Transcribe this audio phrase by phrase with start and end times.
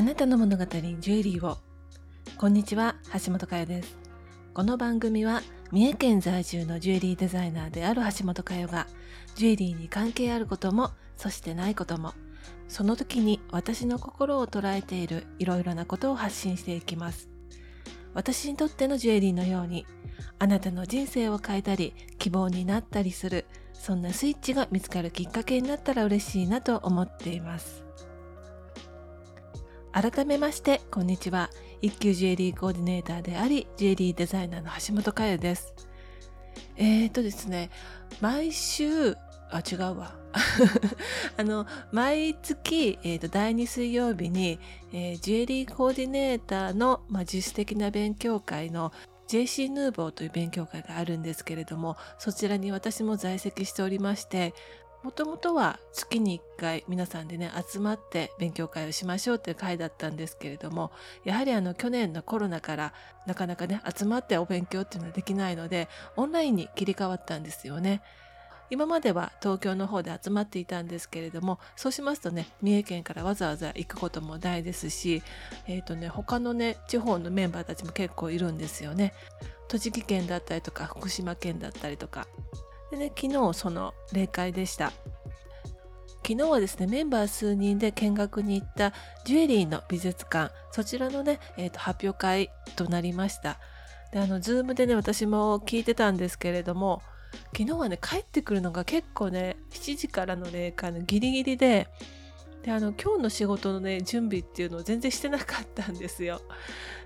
[0.00, 1.58] あなたの物語ジュエリーを。
[2.38, 3.98] こんにちは橋本佳代です。
[4.54, 5.42] この番組は
[5.72, 8.86] 三重県在住のジュエリーデザイナーである橋本佳代が
[9.34, 12.14] ジュエリーに関係あることもそしてないことも
[12.66, 17.28] その時に私の心を捉えているいろいろなことを発信していきます。
[18.14, 19.84] 私にとってのジュエリーのように
[20.38, 27.89] あなたの人生を変えたり希望になったりするそんなスイッチが見つかるきっかけになったら嬉しいなと思っています。
[29.92, 31.50] 改めましてこんにちは。
[31.82, 35.74] 一級ジュエリーコーディネーターでありジュエリーデザイナーの橋本佳代です。
[36.76, 37.70] えーとですね
[38.20, 39.14] 毎週
[39.50, 40.14] あ違うわ。
[41.36, 44.60] あの毎月、えーと、第2水曜日に、
[44.92, 48.92] えー、ジュエリーコーディネーターの、まあ、自主的な勉強会の
[49.26, 54.54] JC ヌーボーという勉強会があるんですけれどもそちらに私も在籍しておりまして
[55.02, 60.90] もともとは月に1回皆さんでね集まって勉強会をしましょうっていう会だったんですけれども
[61.24, 62.92] やはりあの去年のコロナから
[63.26, 68.02] なかなかね集まってお勉強っていうのはできないのでオンラインに切り替わったんですよね。
[68.72, 75.24] 今までは東京の方で集まっていたんですけれどもそうしますとね三重県からわざわざ行くことも大ですし、
[75.66, 79.12] えーとね、他のね地方のメンバーたちも結構いるんですよね。
[79.66, 82.28] 栃木県だったりとか福島県だったりとか
[82.90, 84.92] でね、昨日その例会でした。
[86.26, 88.92] 昨日はですね、メンバー数人で見学に行った
[89.24, 93.58] ジュエリーの美術館、そちらのね、えーと、発表会となりました。
[94.12, 97.02] で、あの、ズームでね、私も聞いてたんですけれども、
[97.56, 101.88] 昨日はね、帰ってくるのが結構ね、7時からの例会のギリギリで、
[102.62, 106.42] で、あの、今日の仕事のね、準備っていうのを全然してなかったんですよ。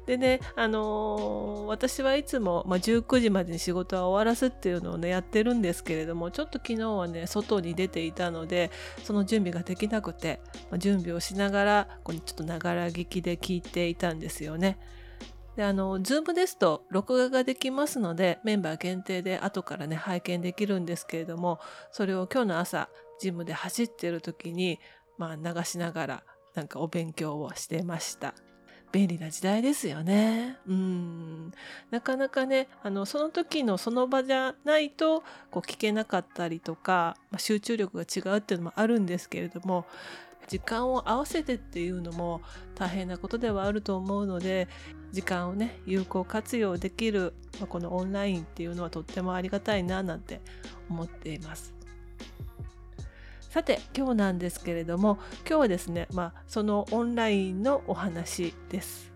[0.06, 8.70] でね、あのー、私はいつも、まあ、19時までに仕事は終わらすっていうのをね、やってるんですけれども、ちょっと昨日はね、外に出ていたので、
[9.02, 14.78] その準備ができなくて、まあ、準備をしながら、ここにちょっとながら聞きで聞いていたんですよね。
[15.56, 21.60] で、あの、ズームですと録画ができますので、メンバー限定で後からね、拝見できるんですけれども、
[21.92, 22.88] それを今日の朝、
[23.20, 24.80] ジムで走ってる時に、
[25.18, 26.22] まあ流しながら、
[26.54, 28.34] なんかお勉強をしてました。
[28.94, 30.56] 便利な時代ですよね。
[30.68, 31.52] うん。
[31.90, 39.84] なかなかね、あの、その時のその場じゃないと、こう聞けなかったりとか、まあ、集中力が違うっていうのもあるんですけれども、
[40.46, 42.40] 時間を合わせてっていうのも
[42.74, 44.68] 大変なことではあると思うので、
[45.10, 50.40] 時間をね、有効活用できる、まあ、このオンラインっていうのはとってもありがたいななんて
[50.88, 51.74] 思っています。
[53.54, 55.16] さて今日なんですけれども
[55.48, 59.12] 今日はですねまあそのオンラインのお話です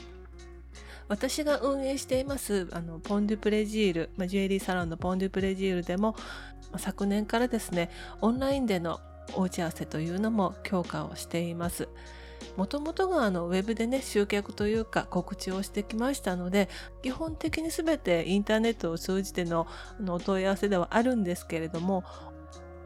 [1.08, 6.14] 私が運営していますあのポン・デュ・プレジール、まあ、ジュエリーサロンのポン・デュ・プレジールでも、
[6.72, 7.88] まあ、昨年からですね
[8.20, 9.00] オンラインでの
[9.32, 11.88] お打ち合わせというのも強化をしています。
[12.58, 16.68] もともとがあのウェブでね集客というか告知をしてきましたので
[17.02, 19.66] 基本的に全てインターネットを通じての
[19.98, 22.04] のお問い合わせではあるんですけれども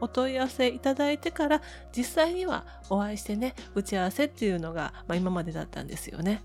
[0.01, 1.61] お問い合わせいただいてから
[1.95, 6.43] 実際にはお会いしてね打ち合わせっていうのが、まあ、今までだったんですよね。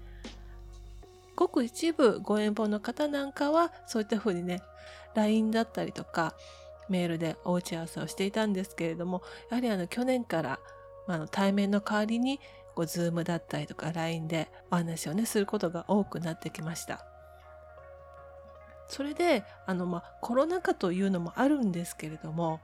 [1.36, 4.60] ごく一部ご遠方の方なんかはそういったふうにね
[5.14, 6.34] LINE だったりとか
[6.88, 10.58] メールでお打ち合わせをしていたんですけれどもやはりあの去年から、
[11.06, 12.40] まあ、対面の代わりに
[12.74, 17.04] こう Zoom だったりとか LINE でお話をねすることが多くなってきました。
[18.88, 22.60] それであの、まあ、コロナ禍というのもあるんですけれども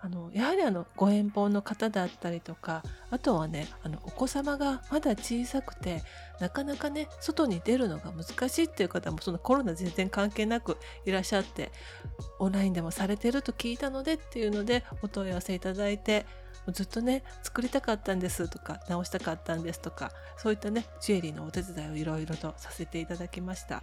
[0.00, 6.02] あのやはりあのご遠方の方だったりとかあとはねあのお子様がまだ小さくて
[6.38, 11.72] なかなかね外に出るのが難しいっていう方もそのコロナ全然関係なくいらっしゃって
[12.38, 16.26] オンラインでもされてると聞いたのでっていうのでお問い合わせいただいて
[16.72, 23.82] ずっとね作りたかったんですとか直したかったんですとかそういったねジュエリーのお手伝いをいろいろとさせていただきました。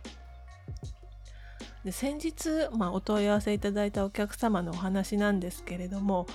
[1.83, 6.27] で先日、まあ、お問い合わせいただいたお客様のお話なんですけれども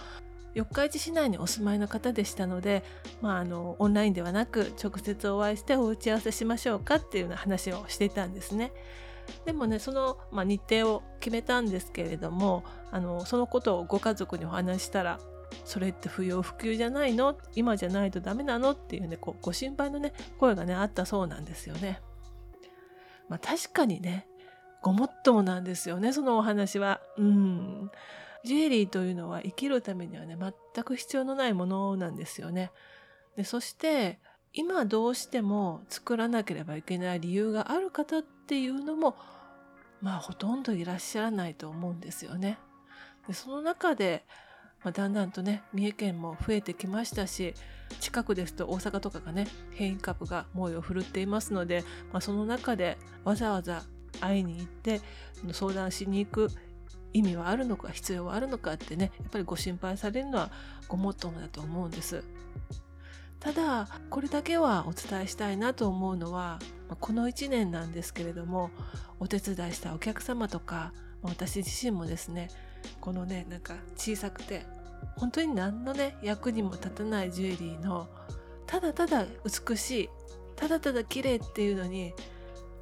[0.55, 2.83] 四日市市内にお住まいの方でしたので、
[3.21, 8.73] まあ、あのオンラインではなく直接お会いしてお打ち合わせしましょうかっていうような話をしていたんですね。
[9.45, 15.21] でもねその、まあ、日程を決めたんですけれどもあのそのことをご家族にお話したら
[15.65, 17.37] それって不要不急じゃないの？
[17.55, 18.73] 今じゃないとダメなの？
[18.73, 22.01] っていうねこうご心配のね声がねあったそうなんですよね。
[23.29, 24.27] まあ確かにね
[24.83, 27.01] ごもっともなんですよね、そのお話は。
[27.17, 27.91] うん。
[28.45, 32.71] ジュエリーというのは生きるためにはね、全く必要のないものなんですよね。
[33.37, 34.19] でそして、
[34.53, 39.17] 今どうしても作らなければいけない理由がある方っていうのも、
[40.01, 42.59] まあほとんどいらっしゃらないと思うんですよね。
[43.27, 44.25] でその中で、
[44.83, 47.55] まあ、だんだんとね三重県も増えてきましたし
[48.01, 53.83] 近くですと大阪とかがね変異株が猛威を振るっていますので、まあ、その中でわざわざ
[54.21, 55.01] 会いに行って
[55.53, 56.49] 相談しに行く
[57.13, 60.51] 意味はあるのか必要はあるのかってねやっぱりご心配されるのは
[60.89, 62.25] ごもっともだと思うんです。
[63.41, 66.59] ただこれだけはお伝えしたいなと思うのは
[67.01, 68.71] この1年なんですけれども
[69.21, 72.51] お手伝いしたお客様とか私自身もですね
[73.01, 74.67] このねなんか小さくて
[75.17, 78.09] 本当に何のね役にも立たないジュエリーの
[78.67, 80.09] ただただ美しい
[80.57, 82.13] ただただ綺麗っていうのに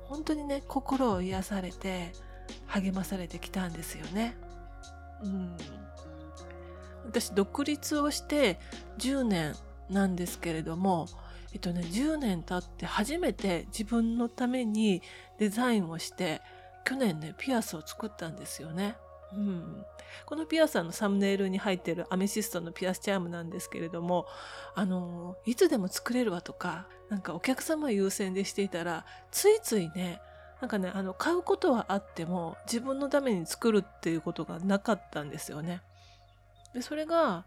[0.09, 2.13] 本当にね心を癒されて
[2.67, 4.37] 励まされてきたんですよね。
[5.23, 5.57] うん、
[7.07, 8.59] 私独立をして
[8.99, 9.55] 10年
[9.89, 11.07] なんですけれども、
[11.53, 15.03] えっとね、10年経って初めて自分のために
[15.39, 16.43] デザインをして
[16.85, 18.97] 去年ねピアスを作ったんですよね。
[19.33, 19.85] うん、
[20.25, 24.27] このピアスのサムネイルに入ってるアメシストのピアスチャームなんですけれども
[24.75, 30.21] あのいつでも作れるわとかなんかお客様優先でしていたらついついね
[30.61, 35.83] なんかねあの買うことはあっても自分のために作るっていうことがなかったんですよね。
[36.73, 37.45] でそれが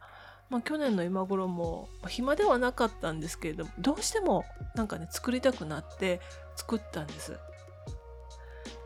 [0.50, 6.20] まあ、去年の今頃も、まあ、暇ではなかったんですけれどもどうしてもなんかね作りたくなって
[6.56, 7.38] 作ったんです。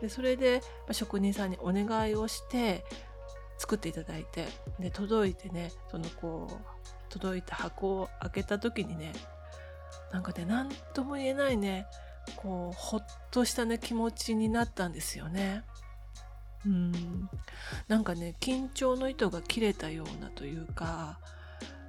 [0.04, 0.60] でそれで、
[0.92, 2.84] 職人さんにお願いをして
[3.56, 4.46] 作っていただいて
[4.78, 9.12] で届いてねそのこう届いた箱を開けた時にね
[10.12, 11.86] なんかね何とも言えないね
[12.36, 15.62] こうほっとしたね気持ちになったんですよね。
[16.66, 17.30] うん
[17.88, 21.18] なんかね緊張の糸が切れたようなというか、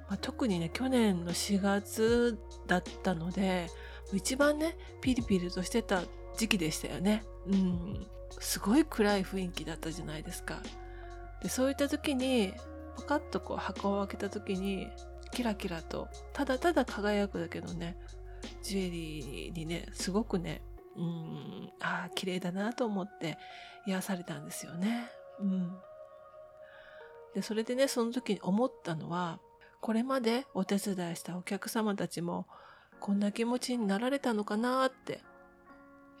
[0.08, 3.66] まあ、特にね去年の4月だったので
[4.14, 6.02] 一番ねピリピリとしてた
[6.38, 7.22] 時期でしたよね。
[7.48, 8.06] うん、
[8.38, 10.60] すごい暗い雰囲気だったじゃないですか。
[11.42, 12.52] でそういった時に
[12.96, 14.88] パカッとこう箱を開けた時に
[15.32, 17.96] キラキラとただただ輝くだけのね
[18.62, 20.62] ジュエリーにねすごくね
[20.96, 23.36] うんああ綺麗だなと思って
[23.86, 25.10] 癒されたんですよね。
[25.40, 25.76] うん、
[27.34, 29.38] でそれでねその時に思ったのは
[29.80, 32.46] これまでお手伝いしたお客様たちも
[32.98, 35.20] こんな気持ちになられたのかなって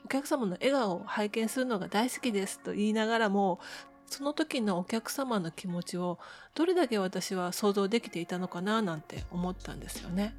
[0.06, 3.58] お客様の笑顔を拝見するのが大好きですと言いながらも
[4.06, 6.20] その時のお客様の気持ちを
[6.54, 10.36] どれだけ私は想像できていたのかななんて思ったんですよね。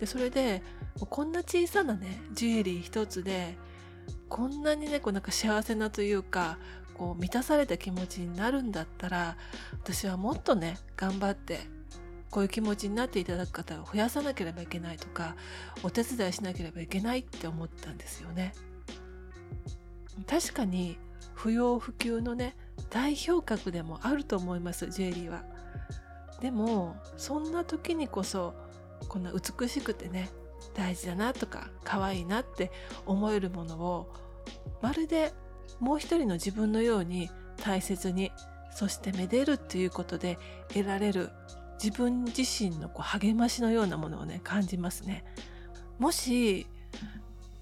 [0.00, 0.60] でそれで
[1.08, 3.56] こんな小さなねジュエリー一つで
[4.28, 6.58] こんなにねこうなんか幸せなというか
[6.94, 9.36] こう満たされた気持ちになるんだったら
[9.84, 11.60] 私はもっとね頑張って
[12.34, 15.36] こういう気持ちになっていただく方を増やさなければいけないとか
[15.84, 18.52] お手伝いしなければいけないって思ったんですよね。
[20.26, 20.98] 確かに
[21.34, 22.56] 不要不急のね
[22.90, 25.44] 代表格でもあると思いますジュエリーは。
[26.40, 28.52] でもそんな時にこそ
[29.08, 30.28] こんな美しくてね
[30.74, 32.72] 大事だなとか可愛いなって
[33.06, 34.12] 思えるものを
[34.82, 35.32] まるで
[35.78, 37.30] もう一人の自分のように
[37.62, 38.32] 大切に
[38.72, 40.36] そしてめでるっていうことで
[40.72, 41.30] 得られる
[41.82, 45.24] 自分自身のこう励ましのようなものをね感じますね。
[45.98, 46.66] もし、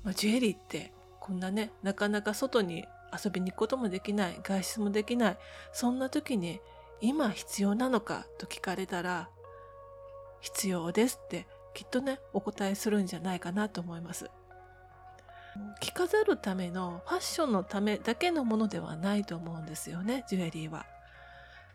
[0.04, 5.38] まあ、ジュエリーってこんなねなかなか外に遊びに行くこともできない外出もできない
[5.72, 6.60] そんな時に
[7.00, 9.28] 今必要なのかと聞かれたら
[10.40, 14.30] 必要ですってきっとねお答えするんじゃないかなと思います。
[15.80, 20.86] 着飾るためのファッションのためだけのものではないと思うんですよねジュエリーは。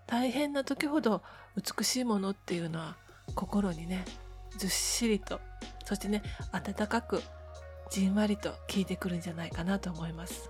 [0.08, 1.22] 大変な時ほど
[1.56, 2.96] 美しいものっていうのは
[3.36, 4.06] 心にね
[4.58, 5.40] ずっしりと
[5.86, 7.22] そしてね温かく
[7.92, 10.50] じんわりと効いてくるんじゃないかなと思います。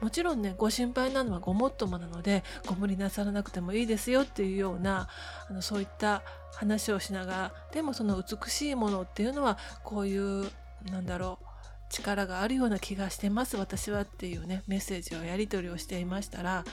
[0.00, 5.08] もちろんねご心配なのはごもっともなのでご無理なさらなくてもいいですよっていうような
[5.50, 6.22] あのそういった
[6.52, 10.48] 話をしながらでもその美しいものっていうのはこういう
[10.90, 11.47] なんだろう
[11.88, 16.64] 力があるような気がしてます私はっていうねメッセージをやり取りをしていましたら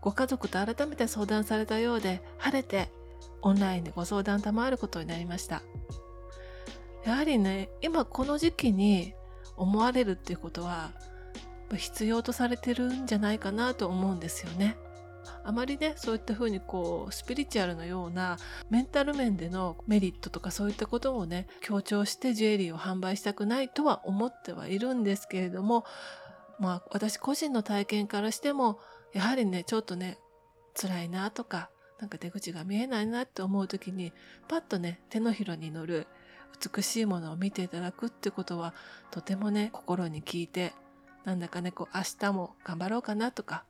[0.00, 2.90] ご家族と改めて相談されたようで晴れて
[3.42, 5.62] オンラインでご相談賜ることになりました。
[7.04, 9.14] やはりね今この時期に
[9.56, 10.92] 思われるっていうことは
[11.74, 14.76] 必要とされてるんじゃないかなと思うんですよね。
[15.44, 18.38] あまりねそういったふうにこうスピリチュアルのような
[18.70, 25.84] メンタル面でのメリットとかそういったことをね強調してジュエリーを販売したくないとは思ってはいるんですけれども
[26.58, 28.78] まあ私個人の体験からしても
[29.12, 30.18] やはりねちょっとね
[30.74, 34.12] 辛いなとかなんか出口が見えないなって思う時に
[34.48, 36.06] パッとね手のひらに乗る
[36.74, 38.74] 美しいものを見ていただくってことは
[39.10, 40.72] とてもね心に効いて
[41.24, 43.64] なんだかねこう明日も頑張ろうかなとか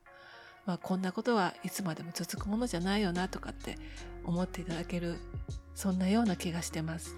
[0.71, 3.77] まあ、こんなことはいつまでも続くものじゃないよなとかって
[4.23, 5.17] 思っていただける
[5.75, 7.17] そんなような気がしてます。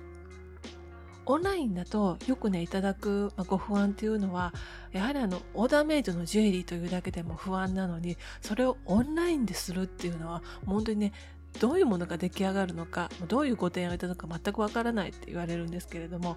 [1.27, 4.55] オンラインだとよくねいただくご不安っていうのは
[4.91, 11.13] やはりあのオーダーメイドのジュエリーというだけでも不安なのにそれをオンラインでするっていうのは本当にね
[11.61, 16.37] どういうものが出来上がるのかどういうご提案をいただくか全くわからないって言われるんですけれども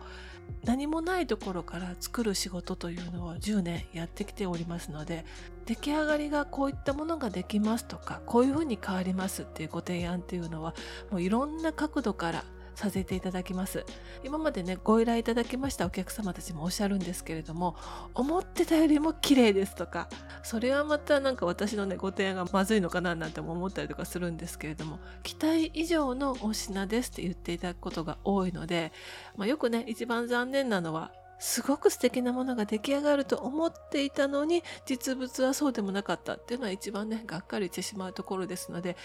[0.64, 5.26] 何もないところから作る仕事というのを10年やってきておりますので
[5.66, 10.76] 出来上がりがこういったものができますとかこういうふうに変わりますっていうご提案っていうのは
[11.10, 12.44] もういろんな角度から
[12.76, 13.86] させていただきます。
[14.24, 17.76] 今までねご依頼いただきましたお客様たちもおっしゃるんですけれども
[18.14, 20.10] 思ってたよりも綺麗ですとか
[20.44, 28.92] それはまたなんか私のねご提案がまずいのかななんて思ったりとかするんですけれども期待以上のお品ですって言っていただくことが多いので、
[29.38, 38.96] まあ、よくね一番残念なのはすごく素敵なものが出来上がると思っていたのに実物はそうでもなかったっていうのは一番ねがっかりしてしまうところですので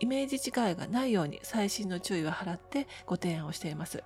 [0.00, 4.02] イメージ違いがないように細心の注意を払ってご提案をしています。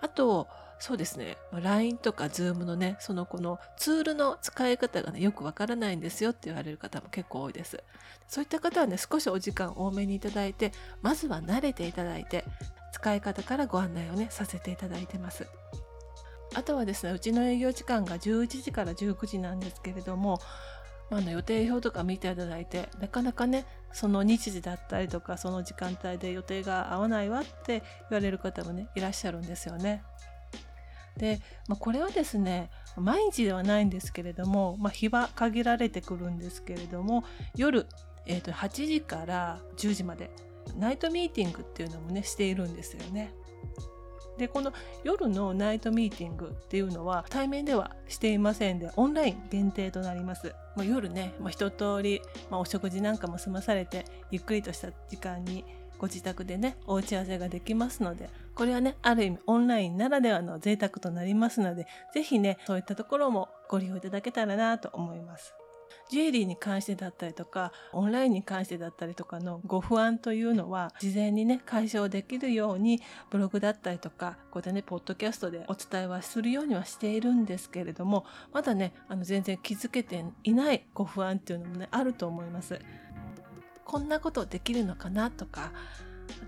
[0.00, 0.48] あと
[0.78, 1.38] そうですね。
[1.52, 7.82] LINE とか Zoom のねそのこのツールの使い方がねよくわからないんですよって言われる方も結構多いです。
[8.26, 12.44] そういった方はね少しお時間多めにいただいてまずは慣れていただいて
[12.92, 15.46] 使い方からご案内をねさせていただいてます。
[16.54, 20.40] あとはですねうちの営業時間が11時から19時なんですけれども、
[21.12, 30.02] まあ、の予定表とか見ていただいてなかなかねその日時だったりとかその時間帯で予定が合わないわって言われる方もねいらっしゃるんですよね。
[31.18, 37.86] で、まあ、これはですね毎日ではないんですけれども、まあ、日は限られてくるんですけれども夜、
[38.24, 40.30] えー、と8時から10時まで
[40.78, 43.34] ナイトミーティングっていうのもねしているんですよね。
[44.42, 44.72] でこの
[45.04, 52.20] 夜のナイトミーティングっていうのは対面ではしていませんでオンライン限定となります、まあ、夜ね、まあ、一通り、
[52.50, 55.64] まあ、お食事なんかも済まされてゆっくりとした時間に
[55.96, 65.54] ご自宅でねお打ち合わせができますのでこれはねある意味オンラインならではの贅沢となりますので是非ねそういったところもご利用いただけたらなと思います。
[66.08, 82.80] ジュエリーに関してだったりとかオンラインに関してだったりとかのご不安というのは事前にね解消できるようにブログだったりとかこうやってねポッドキャストでお伝えはするようにはしているんですけれどもまだねあの全然気づけていないご不安っていうのもねあると思います。
[83.84, 85.72] こんなことできるのかなとか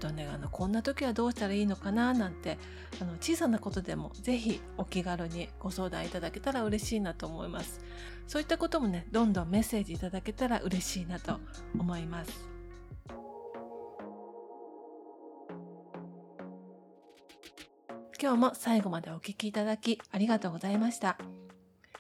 [0.05, 2.59] とねあのこんな時はどうしたらいいのかななんて
[3.01, 7.81] あの小さなことでも是非お気軽にご相談いただけたら嬉しいなと思います。
[8.27, 11.41] そういったこともねどんどんメッセージいただけたら嬉しいなと
[11.79, 12.51] 思います。
[18.21, 21.19] 今日も最後までお聞きいただきありがとうございました。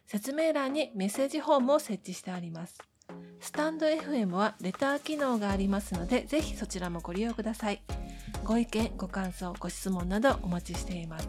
[0.06, 2.93] 説明欄にメッセージフォームを設置してあります。
[3.44, 7.82] スタンド FM はレター機能がありますので、ぜひそちらもご利用ください。
[8.42, 11.28] ご意見、ご感想、ご質問などお待ちしています。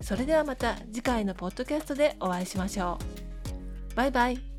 [0.00, 2.98] それではまた次回のポッドキャストでお会いしましょ
[3.92, 3.94] う。
[3.94, 4.49] バイバイ。